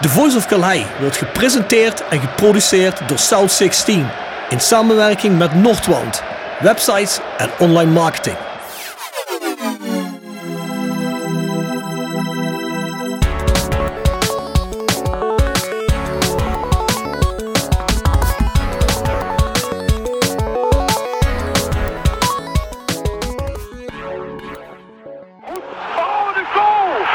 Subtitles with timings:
[0.00, 4.08] The Voice of Calais wordt gepresenteerd en geproduceerd door South 16
[4.48, 6.22] in samenwerking met Noordwand,
[6.60, 8.36] websites en online marketing.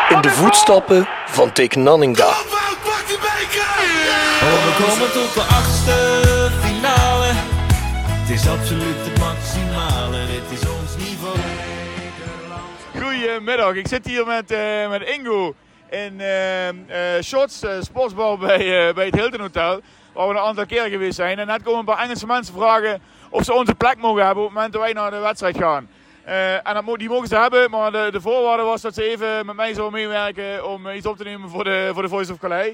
[0.10, 2.55] In de voetstappen van Dick Nanninga.
[4.46, 5.94] We komen tot de achtste
[6.62, 7.26] finale.
[8.10, 10.26] Het is absoluut het maximale.
[10.26, 11.38] Dit is ons niveau.
[13.02, 15.56] Goedemiddag, ik zit hier met, eh, met Ingo
[15.90, 19.82] in eh eh, Shots Sportsbar bij, bij het Hilton Hotel.
[20.14, 21.40] Waar we een aantal keer geweest zijn.
[21.40, 24.50] En net komen een paar Engelse mensen vragen of ze onze plek mogen hebben op
[24.50, 25.90] het moment dat wij naar de wedstrijd gaan.
[26.64, 29.56] En dat, die mogen ze hebben, maar de, de voorwaarde was dat ze even met
[29.56, 32.74] mij zouden meewerken om iets op te nemen voor de, voor de Voice of Calais.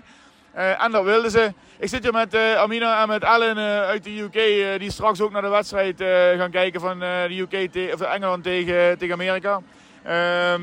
[0.54, 1.54] Eh, en dat wilden ze.
[1.80, 5.22] Ik zit hier met eh, Amina en met Ellen eh, uit de UK, die straks
[5.22, 6.04] ook naar de wedstrijd
[6.38, 9.62] gaan kijken van de UK of Engeland tegen, tegen Amerika.
[10.04, 10.62] Ehm,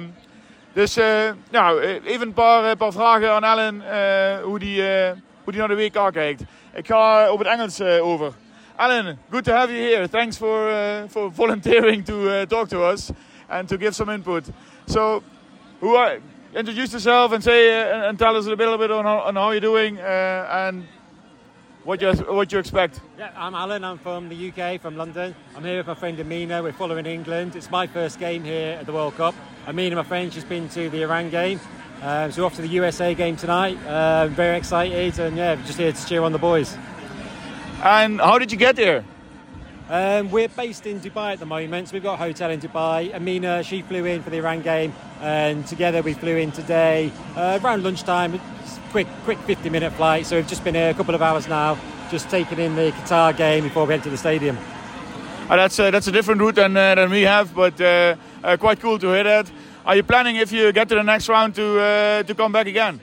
[0.72, 0.98] dus
[1.50, 4.82] nou, even een paar, paar vragen aan Ellen eh, hoe, die,
[5.44, 6.42] hoe die naar de WK kijkt.
[6.74, 8.32] Ik ga op het Engels over.
[8.76, 10.08] Ellen, good to have you here.
[10.08, 13.10] Thanks for, uh, for volunteering to uh, talk to us
[13.48, 14.44] and to give some input.
[14.86, 15.22] So,
[15.80, 16.20] who are,
[16.54, 19.50] introduce yourself and say uh, and tell us a little bit on how, on how
[19.50, 20.86] you're doing uh, and
[21.84, 23.00] what you what you expect.
[23.18, 23.84] Yeah, I'm Alan.
[23.84, 25.34] I'm from the UK, from London.
[25.56, 26.62] I'm here with my friend Amina.
[26.62, 27.56] We're following England.
[27.56, 29.34] It's my first game here at the World Cup.
[29.66, 31.60] Amina, my friend, she's been to the Iran game.
[32.02, 33.76] Um, so we're off to the USA game tonight.
[33.84, 36.76] Uh, very excited, and yeah, just here to cheer on the boys.
[37.82, 39.04] And how did you get here?
[39.90, 43.14] Um, we're based in Dubai at the moment, so we've got a hotel in Dubai.
[43.14, 47.58] Amina, she flew in for the Iran game, and together we flew in today uh,
[47.62, 48.38] around lunchtime.
[48.90, 51.78] Quick, quick 50-minute flight, so we've just been here a couple of hours now,
[52.10, 54.58] just taking in the Qatar game before we head to the stadium.
[55.48, 58.58] Uh, that's uh, that's a different route than uh, than we have, but uh, uh,
[58.58, 59.50] quite cool to hear that.
[59.86, 62.66] Are you planning if you get to the next round to uh, to come back
[62.66, 63.00] again?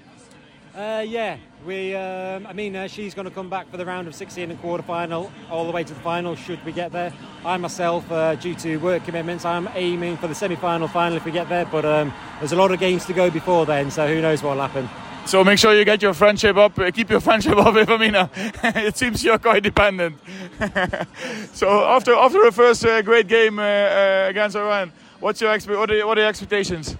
[0.76, 1.96] Uh, yeah, we.
[1.96, 4.62] Um, I mean, uh, she's going to come back for the round of 16 and
[4.62, 6.36] quarter final, all the way to the final.
[6.36, 7.12] Should we get there?
[7.44, 11.32] I myself, uh, due to work commitments, I'm aiming for the semi-final, final if we
[11.32, 11.66] get there.
[11.66, 14.62] But um, there's a lot of games to go before then, so who knows what'll
[14.62, 14.88] happen.
[15.26, 16.78] So make sure you get your friendship up.
[16.78, 18.30] Uh, keep your friendship up with Amina.
[18.36, 20.18] it seems you're quite dependent.
[21.54, 25.78] so after after a first uh, great game uh, uh, against Iran, what's your expe-
[25.78, 26.96] what, are, your- what are your expectations?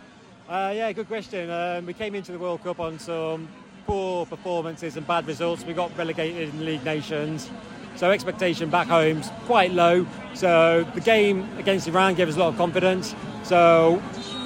[0.50, 1.50] Uh, yeah, good question.
[1.50, 3.48] Um, we came into the World Cup on some
[3.86, 5.64] poor performances and bad results.
[5.64, 7.50] We got relegated in the League Nations.
[7.96, 10.06] So expectation back home's quite low.
[10.34, 13.16] So the game against Iran gave us a lot of confidence.
[13.44, 14.02] So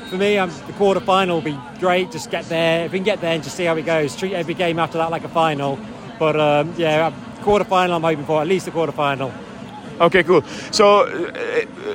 [0.09, 2.11] for me, the quarter final will be great.
[2.11, 2.85] Just get there.
[2.85, 4.16] If we can get there and just see how it goes.
[4.16, 5.79] Treat every game after that like a final.
[6.19, 8.41] But um, yeah, quarter final I'm hoping for.
[8.41, 9.31] At least a quarter final.
[9.99, 10.44] Okay, cool.
[10.72, 11.31] So, uh,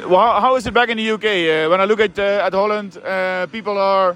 [0.04, 1.24] uh, how, how is it back in the UK?
[1.24, 4.14] Uh, when I look at uh, at Holland, uh, people are,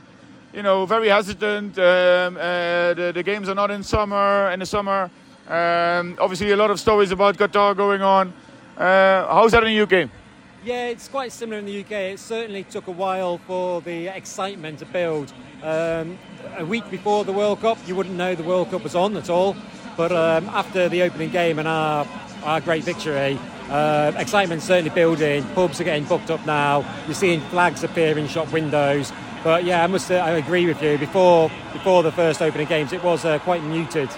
[0.53, 1.79] you know, very hesitant.
[1.79, 4.51] Um, uh, the, the games are not in summer.
[4.51, 5.11] In the summer,
[5.47, 8.33] um, obviously, a lot of stories about Qatar going on.
[8.77, 10.11] Uh, how's that in the UK?
[10.65, 11.93] Yeah, it's quite similar in the UK.
[11.93, 15.33] It certainly took a while for the excitement to build.
[15.63, 16.19] Um,
[16.57, 19.31] a week before the World Cup, you wouldn't know the World Cup was on at
[19.31, 19.57] all.
[19.97, 22.07] But um, after the opening game and our,
[22.45, 23.39] our great victory,
[23.71, 25.45] uh, excitement certainly building.
[25.55, 26.85] Pubs are getting booked up now.
[27.07, 29.13] You're seeing flags appear in shop windows.
[29.45, 30.99] But yeah, I must uh, I agree with you.
[30.99, 34.09] Before before the first opening games, it was uh, quite muted.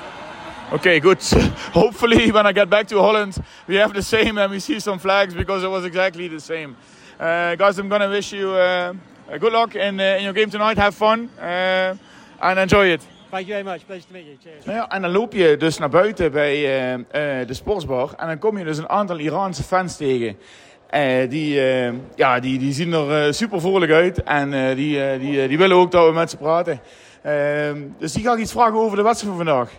[0.72, 1.22] Okay, good.
[1.72, 3.36] Hopefully, when I get back to Holland,
[3.66, 6.76] we have the same and we see some flags because it was exactly the same.
[7.18, 8.94] Uh, guys, I'm gonna wish you uh,
[9.38, 10.78] good luck in, uh, in your game tonight.
[10.78, 11.94] Have fun uh,
[12.40, 13.02] and enjoy it.
[13.30, 13.86] Thank you very much.
[13.86, 14.36] Pleasure to meet you.
[14.42, 14.64] Cheers.
[14.64, 16.60] Nou ja, en dan loop je dus naar buiten bij
[17.46, 18.14] de sportsbar.
[18.16, 20.36] En dan kom je dus een aantal Iraanse fans tegen.
[20.90, 24.22] Eh, die, eh, ja, die, die zien er eh, super vrolijk uit.
[24.22, 26.80] En die, die, die willen ook dat we met ze praten.
[27.22, 29.70] Ehm, dus die ga ik iets vragen over de wedstrijd van vandaag.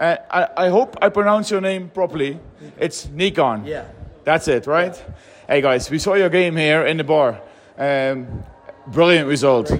[0.00, 2.38] I, I hope I pronounce your name properly.
[2.76, 3.62] It's Nikon.
[3.64, 3.82] Yeah.
[4.22, 5.04] That's it, right?
[5.46, 7.40] Hey guys, we saw your game here in the bar.
[7.78, 8.26] Um,
[8.84, 9.72] brilliant result.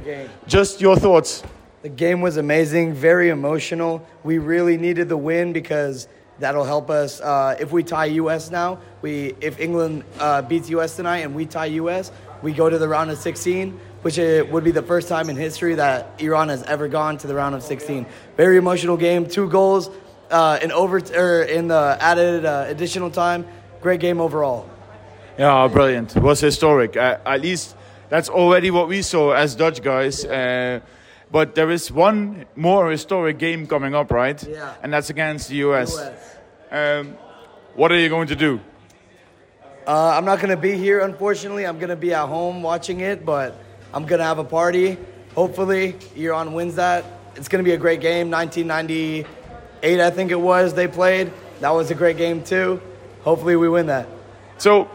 [0.46, 1.42] Just your thoughts.
[1.82, 4.00] The game was amazing, very emotional.
[4.22, 7.20] We really needed the win because that'll help us.
[7.20, 8.50] Uh, if we tie U.S.
[8.50, 10.96] now, we if England uh, beats U.S.
[10.96, 12.12] tonight and we tie U.S.,
[12.42, 15.36] we go to the round of 16, which it would be the first time in
[15.36, 18.06] history that Iran has ever gone to the round of 16.
[18.36, 19.90] Very emotional game, two goals
[20.30, 23.46] uh, in over in the added uh, additional time.
[23.80, 24.68] Great game overall.
[25.38, 26.16] Yeah, brilliant.
[26.16, 26.96] It was historic.
[26.96, 27.76] Uh, at least
[28.08, 30.24] that's already what we saw as Dutch guys.
[30.24, 30.80] Uh,
[31.36, 34.42] But there is one more historic game coming up, right?
[34.42, 34.72] Yeah.
[34.82, 35.94] And that's against the US.
[35.94, 36.36] US.
[36.70, 37.18] Um,
[37.74, 38.58] what are you going to do?
[39.86, 41.66] Uh, I'm not gonna be here, unfortunately.
[41.66, 43.54] I'm gonna be at home watching it, but
[43.92, 44.96] I'm gonna have a party.
[45.34, 47.04] Hopefully, Iran wins that.
[47.34, 48.30] It's gonna be a great game.
[48.30, 50.72] 1998, I think it was.
[50.72, 51.30] They played.
[51.60, 52.80] That was a great game too.
[53.24, 54.08] Hopefully, we win that.
[54.56, 54.88] So,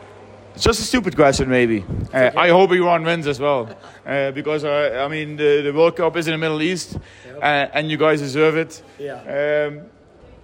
[0.54, 1.84] it's just a stupid question, maybe.
[2.14, 3.70] Uh, I hope Iran wins as well,
[4.06, 6.98] uh, because uh, I mean the, the World Cup is in the Middle East,
[7.42, 7.42] uh,
[7.74, 8.82] and you guys deserve it.
[9.00, 9.68] Yeah.
[9.70, 9.82] Um,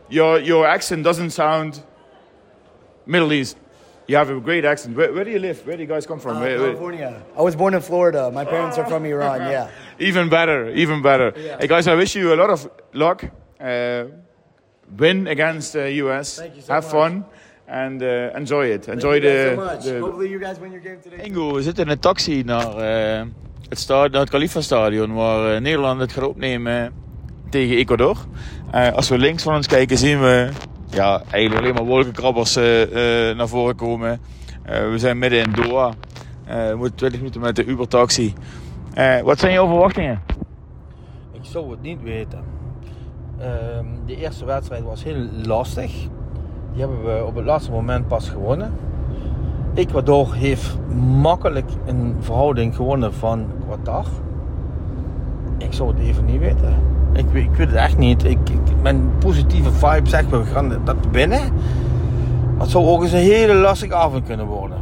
[0.10, 1.82] your your accent doesn't sound
[3.06, 3.58] Middle East.
[4.08, 4.96] You have a great accent.
[4.96, 5.68] Where, where do you live?
[5.68, 6.38] Where do you guys come from?
[6.38, 7.24] Uh, Where- where- California.
[7.38, 8.32] I was born in Florida.
[8.32, 9.42] My parents are from Iran.
[9.42, 9.70] Yeah.
[10.00, 11.34] even better, even better.
[11.36, 11.58] Yeah.
[11.60, 13.26] Hey guys, I wish you a lot of luck.
[13.60, 14.06] Uh,
[14.98, 16.38] win against the US.
[16.38, 16.92] Thank you so have much.
[16.94, 17.26] fun
[17.68, 18.88] and uh, enjoy it.
[18.88, 19.84] Enjoy Thank you the, guys so much.
[19.84, 21.26] the Hopefully, you guys win your game today.
[21.26, 23.22] Ingo, we zitten in een taxi naar, eh,
[23.70, 26.92] het, sta- naar het Khalifa-stadion waar eh, Nederland het gaat opnemen
[27.50, 28.18] tegen Ecuador.
[28.72, 30.50] Eh, als we links van ons kijken zien we
[30.90, 34.20] ja, eigenlijk alleen maar wolkenkrabbers eh, eh, naar voren komen.
[34.64, 35.94] Eh, we zijn midden in Doha.
[36.46, 38.34] Eh, we moeten 20 minuten met de Uber-taxi.
[38.94, 40.22] Eh, wat zijn jouw verwachtingen?
[41.34, 42.44] Ik zou het niet weten.
[43.40, 45.92] Ehm, de eerste wedstrijd was heel lastig.
[46.78, 48.74] Die hebben we op het laatste moment pas gewonnen.
[49.74, 50.78] Ecuador heeft
[51.22, 54.06] makkelijk een verhouding gewonnen van Qatar.
[55.58, 56.76] Ik zou het even niet weten.
[57.14, 58.24] Ik, ik weet het echt niet.
[58.24, 58.38] Ik,
[58.82, 61.54] mijn positieve vibe zegt we gaan dat winnen.
[62.52, 64.78] Maar het zou ook eens een hele lastige avond kunnen worden.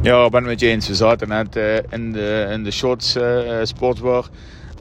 [0.00, 0.88] Ja, ik ben het met je eens.
[0.88, 3.66] We zaten net eh, in, de, in de Shots eh eh,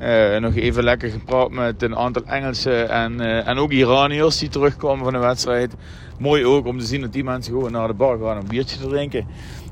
[0.04, 4.50] Eh, nog even lekker gepraat met een aantal Engelsen en, eh, en ook Iraniërs die
[4.50, 5.74] terugkwamen van de wedstrijd.
[6.18, 8.48] Mooi ook om te zien dat die mensen gewoon naar de bar gaan om een
[8.48, 9.28] biertje te drinken.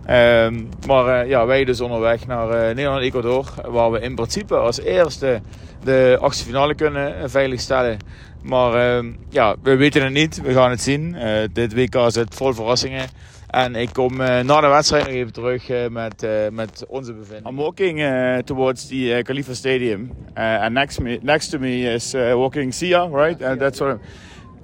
[0.06, 3.46] Ehm, maar eh, ja, wij dus onderweg naar eh, Nederland-Ecuador.
[3.66, 5.42] Waar we in principe als eerste
[5.84, 7.98] de achtste finale kunnen veiligstellen.
[8.42, 10.42] Maar ehm, ja, we weten het niet.
[10.42, 11.16] We gaan het zien.
[11.54, 13.10] Dit WK zit vol verrassingen.
[13.52, 17.14] En ik kom eh, na de wedstrijd nog even terug eh, met, eh, met onze
[17.14, 17.52] bevindingen.
[17.52, 20.02] I'm walking eh, towards the uh, Khalifa Stadium.
[20.38, 23.42] Uh, and next, me, next to me is uh, walking Sia, right?
[23.44, 24.02] And that's what I'm-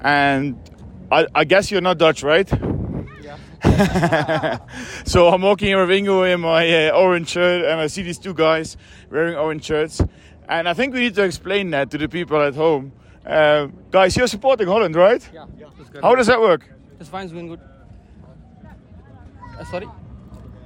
[0.02, 0.56] And
[1.12, 2.50] I, I guess you're not Dutch, right?
[5.06, 8.20] so I'm walking here with Ingo in my uh, orange shirt, and I see these
[8.20, 8.78] two guys
[9.12, 10.02] wearing orange shirts.
[10.48, 12.92] And I think we need to explain that to the people at home.
[13.26, 15.30] Uh, guys, you're supporting Holland, right?
[15.34, 15.46] Yeah,
[15.78, 16.02] that's good.
[16.04, 16.70] How does that work?
[17.00, 17.60] It's fine, it's going good.
[19.60, 19.88] Uh, sorry?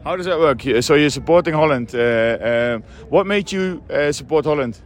[0.04, 0.62] How does that work?
[0.82, 1.94] So you're supporting Holland.
[1.94, 4.80] Uh, um, what made you uh, support Holland?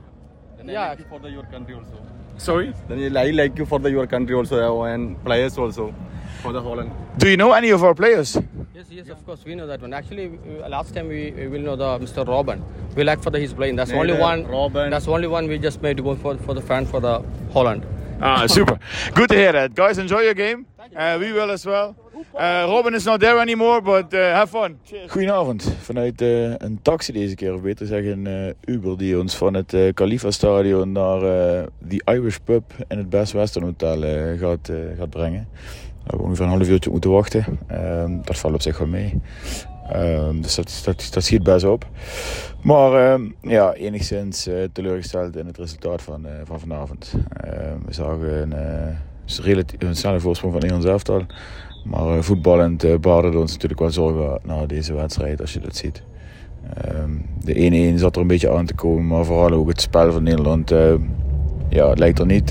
[0.65, 2.05] Yeah, for the, your country also.
[2.37, 2.73] Sorry.
[2.87, 5.93] Then I like you for the your country also uh, and players also
[6.41, 6.91] for the Holland.
[7.17, 8.37] Do you know any of our players?
[8.73, 9.93] yes, yes, of course, we know that one.
[9.93, 10.37] Actually,
[10.67, 12.27] last time we, we will know the Mr.
[12.27, 12.61] Robin.
[12.95, 13.77] We like for the his playing.
[13.77, 14.45] That's only one.
[14.47, 14.89] Robin.
[14.89, 17.23] That's only one we just made for for the fan for the
[17.53, 17.85] Holland.
[18.21, 18.79] Ah, super.
[19.13, 19.75] Good to hear that.
[19.75, 20.65] Guys, enjoy your game.
[20.95, 21.95] Uh, we will as well.
[22.15, 24.77] Uh, Robin is not there anymore, but uh, have fun.
[25.07, 25.75] Goedenavond.
[25.81, 29.75] Vanuit uh, een taxi deze keer, of beter zeggen uh, Uber, die ons van het
[29.94, 31.19] Khalifa Stadion naar
[31.88, 34.01] The Irish Pub in het Best Western Hotel
[34.38, 35.47] gaat, gaat brengen.
[35.51, 37.59] We hebben ongeveer een half uurtje moeten wachten.
[37.71, 39.21] Um, dat valt op zich wel mee.
[39.95, 41.85] Um, dus dat, dat, dat schiet best op.
[42.62, 47.13] Maar um, ja, enigszins teleurgesteld in het resultaat van, van vanavond.
[47.85, 48.53] We zagen een,
[49.25, 51.25] uh, relatief, een snelle voorsprong van Nederlands elftal.
[51.84, 55.75] Maar uh, voetballend uh, baarde ons natuurlijk wel zorgen na deze wedstrijd, als je dat
[55.75, 56.03] ziet.
[56.96, 60.12] Um, de 1-1 zat er een beetje aan te komen, maar vooral ook het spel
[60.12, 60.72] van Nederland.
[60.72, 60.94] Uh,
[61.70, 62.50] ja, het lijkt er niet,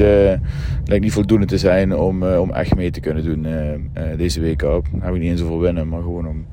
[0.85, 3.47] lijkt niet voldoende te zijn om, om echt mee te kunnen doen
[4.17, 4.87] deze week op.
[4.93, 6.47] Hebben we niet eens over winnen, maar gewoon om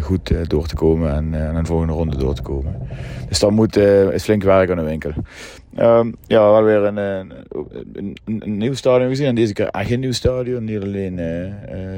[0.00, 2.74] goed uh, door te komen en uh, aan de volgende ronde door te komen.
[3.28, 5.12] Dus dat moet, is flink werk aan de winkel.
[5.80, 7.32] Um, ja, we hebben weer een, een,
[7.92, 9.26] een, een, nieuw stadion gezien.
[9.26, 10.64] En deze keer echt een nieuw stadion.
[10.64, 11.20] Niet alleen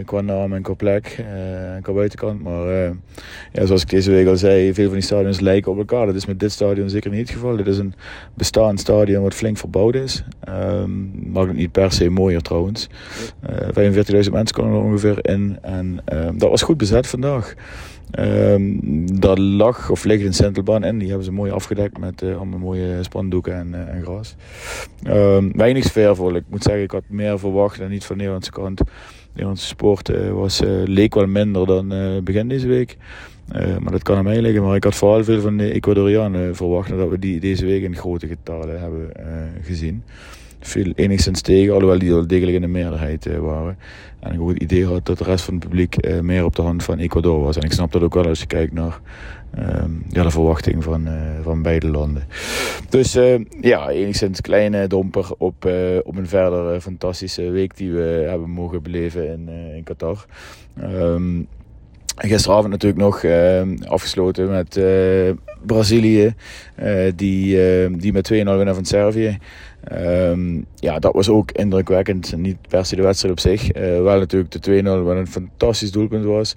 [0.04, 1.25] qua naam en qua plek
[1.75, 2.42] en qua buitenkant.
[2.42, 2.66] Maar
[3.52, 6.06] ja, zoals ik deze week al zei, veel van die stadions lijken op elkaar.
[6.06, 7.56] Dat is met dit stadion zeker niet het geval.
[7.56, 7.94] Dit is een
[8.35, 10.25] bestaand stadion wat flink verbouwd is.
[10.49, 12.88] Um, maakt het niet per se mooier trouwens.
[12.88, 13.80] 45.000
[14.32, 15.59] mensen komen er ongeveer in.
[15.62, 17.54] En um, dat was goed bezet vandaag.
[18.18, 20.99] Um, dat lag of ligt een centelbaan in.
[20.99, 24.37] Die hebben ze mooi afgedekt met uh, allemaal mooie spandoeken en, uh, en gras.
[25.06, 26.34] Um, weinig sfeervol.
[26.34, 28.78] Ik moet zeggen, ik had meer verwacht en niet van de Nederlandse kant.
[28.78, 28.84] De
[29.32, 31.88] Nederlandse sport uh, was, leek wel minder dan
[32.25, 32.96] begin deze week.
[33.52, 34.62] Maar dat kan aan mij liggen.
[34.62, 36.88] Maar ik had vooral veel van de Ecuadorianen verwacht.
[36.88, 39.12] Dat we die deze week in grote getalen hebben
[39.62, 40.02] gezien.
[40.61, 43.78] viel enigszins tegen, alhoewel die wel degelijk in de meerderheid waren.
[44.21, 46.62] En ik ook het idee had dat de rest van het publiek meer op de
[46.62, 47.57] hand van Ecuador was.
[47.57, 49.00] En ik snap dat ook wel als je kijkt naar
[49.54, 51.09] Ehm, de verwachting van,
[51.42, 52.23] van beide landen.
[52.88, 53.12] Dus
[53.61, 55.69] ja, enigszins kleine domper op,
[56.04, 60.26] op een verder fantastische week die we hebben mogen beleven in, in Qatar.
[60.83, 61.47] Um,
[62.28, 64.80] gisteravond natuurlijk nog ehm, afgesloten met
[65.66, 66.34] Brazilië,
[67.14, 67.58] die,
[67.96, 69.38] die met 2-0 winnen van Servië.
[69.92, 72.36] Um, ja, dat was ook indrukwekkend.
[72.36, 73.72] Niet per se de wedstrijd op zich.
[74.02, 76.56] wel natuurlijk de 2-0, wat een fantastisch doelpunt was.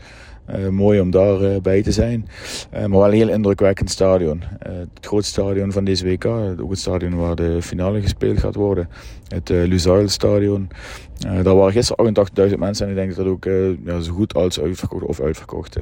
[0.49, 2.27] Uh, mooi om daarbij uh, bij te zijn.
[2.73, 4.43] Uh, maar wel een heel indrukwekkend stadion.
[4.59, 6.25] het grootste stadion van deze WK.
[6.25, 8.89] Ook het stadion waar de finale gespeeld gaat worden.
[9.27, 10.69] Het Lusail stadion.
[11.17, 12.15] daar waren gisteren
[12.49, 12.85] 88.000 mensen.
[12.85, 13.45] En ik denk dat dat ook
[13.85, 15.77] ja, zo goed als uitverkocht of uitverkocht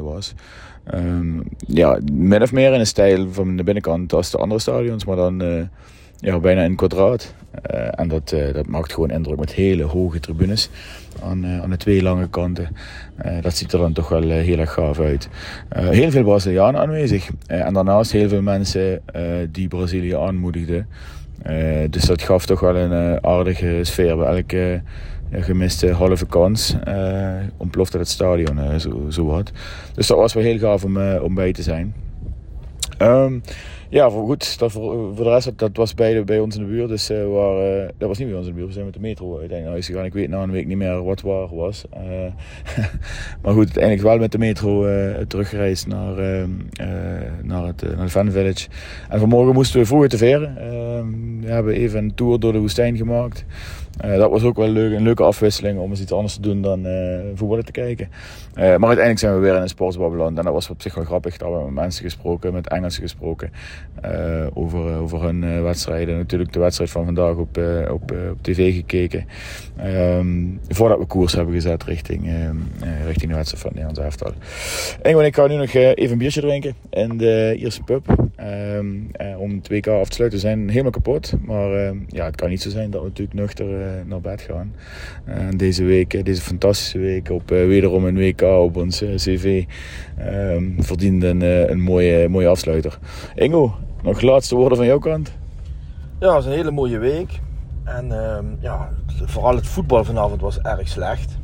[0.00, 0.34] was.
[0.94, 5.04] Um, ja, min of meer in de stijl van de binnenkant als de andere stadions.
[5.04, 5.68] Maar dan
[6.20, 7.34] ja, bijna in kwadraat.
[7.74, 10.70] Uh, en dat, uh, dat maakt gewoon indruk met hele hoge tribunes
[11.22, 12.68] aan, uh, aan de twee lange kanten.
[13.40, 15.28] dat ziet er dan toch wel heel erg gaaf uit.
[15.68, 17.30] heel veel Brazilianen aanwezig.
[17.46, 19.02] en daarnaast heel veel mensen
[19.50, 20.88] die Brazilië aanmoedigden.
[21.90, 24.82] dus dat gaf toch wel een aardige sfeer bij elke
[25.30, 26.76] gemiste halve kans.
[27.56, 29.52] ontplofte het stadion zo, zo wat.
[29.94, 31.94] Dus dat was wel heel gaaf om, om bij te zijn.
[33.02, 33.42] Um,
[33.88, 34.58] ja, voor goed.
[34.58, 36.88] Dat voor, de rest, dat was bij, bij ons in de buurt.
[36.88, 38.66] Dus uh, waar, uh, dat was niet bij ons in de buurt.
[38.66, 40.04] We zijn met de metro uiteindelijk naar gegaan.
[40.04, 41.84] Ik weet na een week niet meer wat waar was.
[41.94, 42.00] Uh,
[43.42, 44.86] maar goed, uiteindelijk wel met de metro
[45.26, 46.50] teruggereisd naar, ehm,
[47.42, 48.68] naar, het, naar de Fan Village.
[49.08, 50.56] En vanmorgen moesten we vroeg te veren.
[50.56, 53.44] Ehm, we hebben even een tour door de woestijn gemaakt.
[54.04, 56.62] Uh, dat was ook wel leuk, een leuke afwisseling om eens iets anders te doen
[56.62, 58.08] dan uh, voetballen te kijken.
[58.08, 60.38] Uh, maar uiteindelijk zijn we weer in een sportsbabbelland.
[60.38, 61.36] En dat was op zich wel grappig.
[61.36, 63.50] Dat we met mensen gesproken, met Engelsen gesproken.
[64.54, 66.16] over, over hun wedstrijden.
[66.16, 67.58] Natuurlijk de wedstrijd van vandaag op,
[67.90, 69.26] op, op tv gekeken.
[69.84, 72.30] Um, voordat we koers hebben gezet richting,
[73.04, 74.32] richting de wedstrijd van Nederlands elftal.
[75.24, 78.30] Ik ga nu nog even een biertje drinken in de Ierse pub.
[78.76, 80.38] Um, om 2K af te sluiten.
[80.38, 81.32] We zijn helemaal kapot.
[81.44, 84.74] Maar ja, het kan niet zo zijn dat we natuurlijk nuchter eh, naar bed gaan.
[85.56, 89.64] Deze week, eh, deze fantastische week, op wederom een WK op ons cv,
[90.20, 92.98] um, verdiende een, een mooie, mooie afsluiter.
[93.34, 95.32] Ingo, nog laatste woorden van jouw kant?
[96.18, 97.40] Ja, het was een hele mooie week.
[97.84, 101.38] En uh, ja, vooral het voetbal vanavond was erg slecht.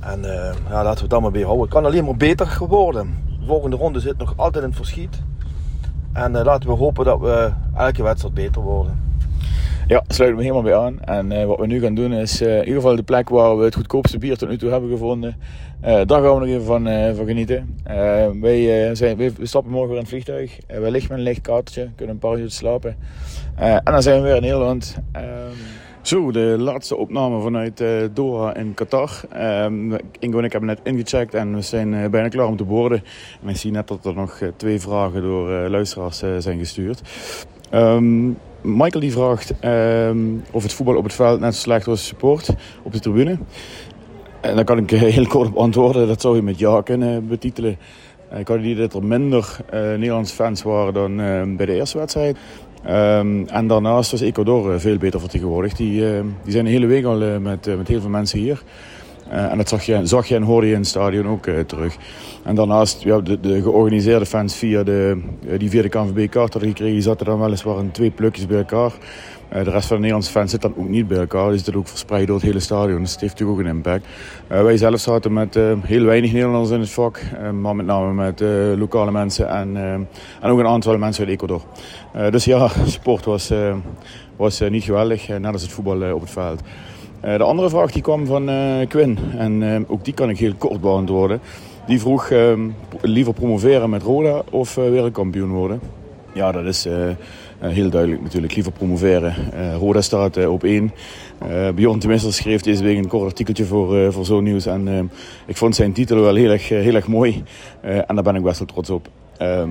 [0.00, 1.64] En uh, ja, laten we het allemaal weer houden.
[1.64, 3.24] Het kan alleen maar beter worden.
[3.40, 5.22] De volgende ronde zit nog altijd in het verschiet.
[6.12, 9.09] En laten we hopen dat we elke wedstrijd beter worden.
[9.90, 11.00] Ja, sluit me helemaal bij aan.
[11.00, 13.58] En uh, wat we nu gaan doen is uh, in ieder geval de plek waar
[13.58, 15.36] we het goedkoopste bier tot nu toe hebben gevonden.
[15.84, 16.84] Uh, daar gaan we nog even van,
[17.16, 17.80] van genieten.
[18.40, 20.58] wij, zijn, we stappen morgen weer in het vliegtuig.
[20.66, 22.96] wellicht met een licht kaartje, kunnen een paar uur slapen.
[23.56, 24.96] en dan zijn we weer in Nederland.
[25.12, 25.24] Ehm,
[26.02, 29.20] zo, de laatste opname vanuit Doha in Qatar.
[29.64, 33.02] Um, Ingo en ik hebben net ingecheckt en we zijn bijna klaar om te boorden.
[33.42, 37.02] En ik zie net dat er nog twee vragen door luisteraars zijn gestuurd.
[37.74, 42.06] Um, Michael die vraagt um, of het voetbal op het veld net zo slecht was
[42.06, 42.50] support
[42.82, 43.38] op de tribune.
[44.40, 46.06] En daar kan ik heel kort op antwoorden.
[46.06, 47.78] Dat zou je met ja kunnen betitelen.
[48.38, 51.98] Ik had die dat er minder uh, Nederlandse fans waren dan uh, bij de eerste
[51.98, 52.36] wedstrijd.
[52.88, 55.76] Um, en daarnaast was Ecuador veel beter vertegenwoordigd.
[55.76, 56.00] Die,
[56.42, 58.62] die zijn de hele week al met, met heel veel mensen hier.
[59.32, 61.58] Uh, en dat zag je, zag je en hoorde je in het stadion ook uh,
[61.58, 61.96] terug.
[62.42, 66.70] En daarnaast, ja, de, de georganiseerde fans via de, uh, die via de KNVB-kaart hadden
[66.70, 68.92] gekregen, zaten dan weliswaar in twee plukjes bij elkaar.
[69.48, 71.50] de rest van de Nederlandse fans zit dan ook niet bij elkaar.
[71.50, 73.00] Dus dat ook verspreid door het hele stadion.
[73.00, 74.06] Dus het heeft natuurlijk ook een impact.
[74.46, 77.20] wij zelf zaten met heel weinig Nederlanders in het vak.
[77.60, 78.40] maar met name met
[78.78, 79.76] lokale mensen en,
[80.40, 81.62] en ook een aantal mensen uit Ecuador.
[82.30, 83.52] dus ja, sport was,
[84.36, 85.28] was niet geweldig.
[85.28, 86.60] net als het voetbal op het veld.
[87.20, 89.18] Eh, de andere vraag die kwam van uh, Quinn.
[89.36, 91.40] En uh, ook die kan ik heel kort beantwoorden.
[91.86, 92.32] Die vroeg
[93.00, 95.80] liever promoveren met Roda of wereldkampioen worden.
[96.32, 96.86] Ja, dat is
[97.58, 98.54] heel duidelijk natuurlijk.
[98.54, 99.34] Liever promoveren.
[99.78, 100.92] Roda staat op één.
[101.74, 104.66] Bjorn Tenminste schreef deze week een kort artikeltje voor, voor Zo Nieuws.
[104.66, 105.10] En
[105.46, 107.42] ik vond zijn titel wel heel erg, heel erg mooi.
[107.80, 109.08] en daar ben ik best wel trots op.
[109.36, 109.70] Ehm,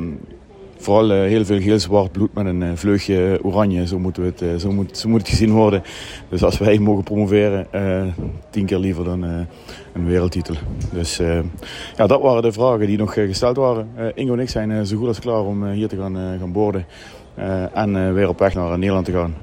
[0.80, 3.88] vooral uh, heel veel geel-zwart bloed met een uh, vleugje oranje.
[3.88, 5.84] Zo, moeten we het, uh, zo, moet, zo moet het gezien worden.
[6.30, 7.68] Dus als wij mogen promoveren,
[8.50, 9.22] tien keer liever dan
[9.94, 10.56] een wereldtitel.
[10.92, 11.18] Dus
[11.98, 13.88] ja, dat waren de vragen die nog gesteld waren.
[14.16, 16.86] Ingo en ik zijn zo goed als klaar om hier te gaan, gaan boorden.
[17.74, 19.36] en weer op weg naar Nederland te gaan.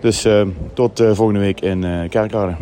[0.00, 0.26] Dus
[0.72, 2.54] tot volgende week in Kerkrade.